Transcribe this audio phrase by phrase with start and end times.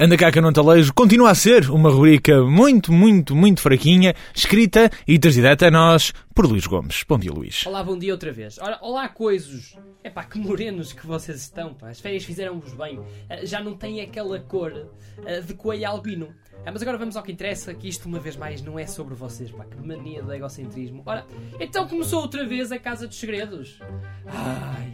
[0.00, 4.88] Anda cá que não talejo continua a ser uma rubrica muito, muito, muito fraquinha, escrita
[5.08, 7.02] e trazida até nós por Luís Gomes.
[7.08, 7.66] Bom dia, Luís.
[7.66, 8.58] Olá, bom dia outra vez.
[8.58, 9.76] Ora, olá, coisos.
[10.04, 11.88] É pá, que morenos que vocês estão, pá.
[11.88, 13.00] As férias fizeram-vos bem.
[13.00, 13.06] Uh,
[13.42, 16.28] já não tem aquela cor uh, de coelho albino.
[16.68, 19.14] Uh, mas agora vamos ao que interessa, que isto uma vez mais não é sobre
[19.14, 19.64] vocês, pá.
[19.64, 21.02] Que mania de egocentrismo.
[21.06, 21.26] Ora,
[21.58, 23.80] então começou outra vez a Casa dos Segredos.
[24.26, 24.92] Ai,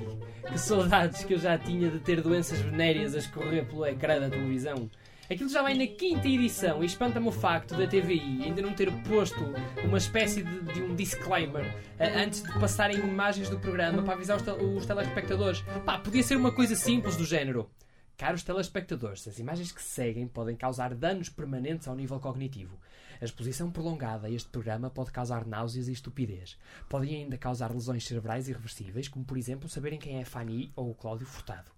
[0.51, 4.31] que saudades que eu já tinha de ter doenças venéreas a escorrer pelo ecrã da
[4.31, 4.89] televisão.
[5.31, 8.93] Aquilo já vai na quinta edição e espanta-me o facto da TVI ainda não ter
[9.09, 9.43] posto
[9.83, 14.37] uma espécie de, de um disclaimer uh, antes de passarem imagens do programa para avisar
[14.37, 15.65] os, te os telespectadores.
[15.87, 17.71] Pá, podia ser uma coisa simples do género.
[18.17, 22.79] Caros telespectadores, as imagens que seguem podem causar danos permanentes ao nível cognitivo.
[23.21, 26.57] A exposição prolongada a este programa pode causar náuseas e estupidez.
[26.89, 30.95] Podem ainda causar lesões cerebrais irreversíveis, como por exemplo saberem quem é Fanny ou o
[30.95, 31.73] Cláudio Furtado.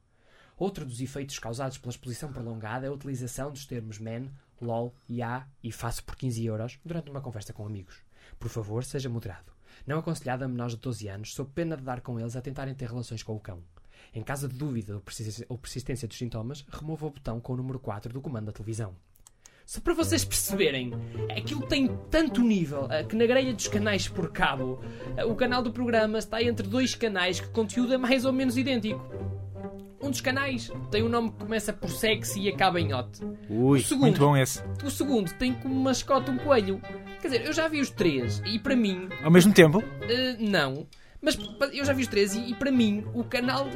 [0.59, 4.28] Outro dos efeitos causados pela exposição prolongada é a utilização dos termos man,
[4.60, 7.96] lol, ya e faço por 15 euros durante uma conversa com amigos.
[8.38, 9.52] Por favor, seja moderado.
[9.87, 12.74] Não aconselhado a menores de 12 anos, sob pena de dar com eles a tentarem
[12.74, 13.62] ter relações com o cão.
[14.14, 15.00] Em caso de dúvida
[15.48, 18.94] ou persistência dos sintomas, remova o botão com o número 4 do comando da televisão.
[19.66, 20.92] Só para vocês perceberem,
[21.36, 24.80] aquilo tem tanto nível eh, que na grelha dos canais por cabo,
[25.16, 28.32] eh, o canal do programa está entre dois canais que o conteúdo é mais ou
[28.32, 29.04] menos idêntico.
[30.00, 33.20] Um dos canais tem um nome que começa por sexy e acaba em hot.
[33.50, 34.62] Ui, segundo, muito bom esse.
[34.84, 36.80] O segundo tem como mascote um coelho.
[37.20, 39.08] Quer dizer, eu já vi os três e para mim.
[39.24, 39.78] Ao mesmo tempo?
[39.78, 40.86] Uh, não.
[41.20, 41.38] Mas
[41.72, 43.68] eu já vi os três e, e para mim o canal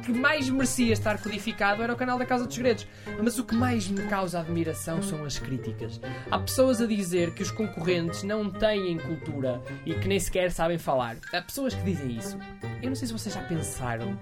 [0.00, 2.86] que mais merecia estar codificado era o canal da Casa dos Segredos.
[3.22, 6.00] Mas o que mais me causa admiração são as críticas.
[6.30, 10.78] Há pessoas a dizer que os concorrentes não têm cultura e que nem sequer sabem
[10.78, 11.16] falar.
[11.32, 12.38] Há pessoas que dizem isso.
[12.82, 14.18] Eu não sei se vocês já pensaram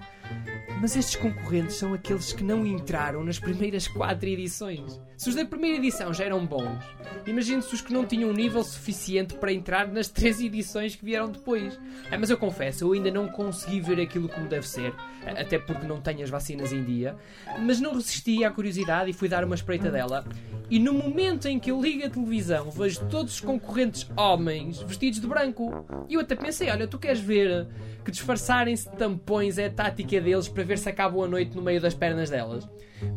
[0.81, 4.99] mas estes concorrentes são aqueles que não entraram nas primeiras quatro edições.
[5.17, 6.81] Se os da primeira edição já eram bons,
[7.25, 11.29] imagine-se os que não tinham um nível suficiente para entrar nas três edições que vieram
[11.29, 11.77] depois.
[12.09, 14.93] É, mas eu confesso, eu ainda não consegui ver aquilo como deve ser,
[15.25, 17.15] até porque não tenho as vacinas em dia,
[17.59, 20.25] mas não resisti à curiosidade e fui dar uma espreita dela.
[20.67, 25.19] E no momento em que eu ligo a televisão, vejo todos os concorrentes homens vestidos
[25.21, 25.85] de branco.
[26.07, 27.67] E eu até pensei: olha, tu queres ver
[28.03, 31.61] que disfarçarem-se de tampões é a tática deles para ver se acabam a noite no
[31.61, 32.67] meio das pernas delas.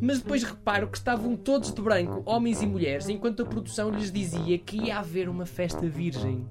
[0.00, 4.12] Mas depois reparo que estavam todos de branco, homens e mulheres, enquanto a produção lhes
[4.12, 6.46] dizia que ia haver uma festa virgem.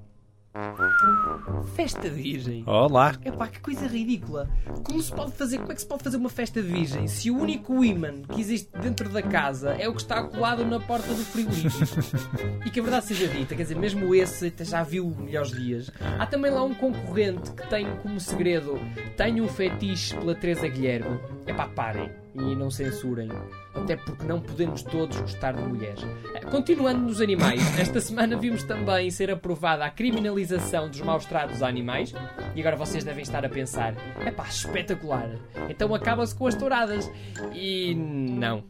[1.74, 2.62] Festa virgem.
[2.66, 3.14] Olá.
[3.24, 4.50] Epá, que coisa ridícula.
[4.84, 7.38] Como se pode fazer, como é que se pode fazer uma festa virgem se o
[7.38, 11.24] único imã que existe dentro da casa é o que está colado na porta do
[11.24, 12.60] frigorífico?
[12.66, 15.90] e que a verdade seja dita, quer dizer, mesmo esse já viu melhores dias.
[16.18, 18.78] Há também lá um concorrente que tem como segredo:
[19.16, 21.18] tenho um fetiche pela Teresa Guilherme.
[21.46, 23.28] Epá, parem e não censurem,
[23.74, 26.02] até porque não podemos todos gostar de mulheres.
[26.34, 31.62] Eh, continuando nos animais, esta semana vimos também ser aprovada a criminalização dos maus tratos
[31.62, 32.14] a animais,
[32.54, 33.94] e agora vocês devem estar a pensar:
[34.24, 35.30] é pá, espetacular,
[35.68, 37.10] então acaba-se com as touradas.
[37.52, 38.64] E não.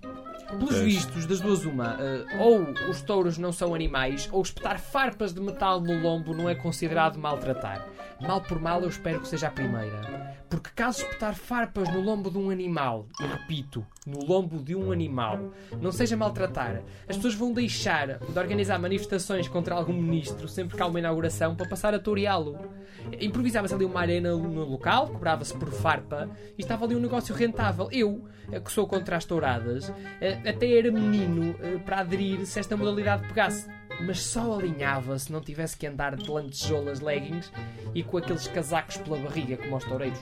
[0.58, 5.32] Pelos vistos, das duas, uma, uh, ou os touros não são animais, ou espetar farpas
[5.32, 7.86] de metal no lombo não é considerado maltratar.
[8.20, 10.36] Mal por mal, eu espero que seja a primeira.
[10.48, 14.92] Porque caso espetar farpas no lombo de um animal, e repito, no lombo de um
[14.92, 20.76] animal, não seja maltratar, as pessoas vão deixar de organizar manifestações contra algum ministro sempre
[20.76, 22.58] que há uma inauguração para passar a toreá-lo.
[23.20, 27.88] Improvisava-se ali uma arena no local, cobrava-se por farpa e estava ali um negócio rentável.
[27.90, 32.58] Eu, eh, que sou contra as touradas, eh, até era menino eh, para aderir se
[32.58, 33.68] esta modalidade pegasse
[34.00, 37.52] mas só alinhava se não tivesse que andar de lantejoulas leggings
[37.94, 40.18] e com aqueles casacos pela barriga como aos toureiros.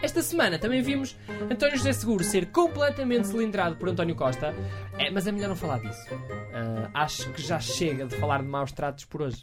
[0.00, 1.16] Esta semana também vimos
[1.50, 4.54] António José Seguro ser completamente cilindrado por António Costa,
[4.96, 6.14] é, mas é melhor não falar disso.
[6.14, 9.42] Uh, acho que já chega de falar de maus tratos por hoje.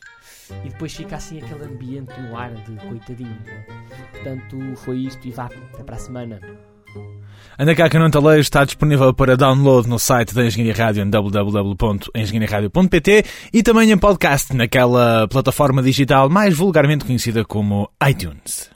[0.63, 3.37] E depois fica assim aquele ambiente no ar de coitadinho.
[4.11, 6.39] Portanto, foi isto e vá, até para a semana.
[7.57, 11.09] Anda cá que não talejo está disponível para download no site da Engenharia Rádio em
[11.09, 18.74] www.engenhariaradio.pt e também em podcast naquela plataforma digital mais vulgarmente conhecida como iTunes.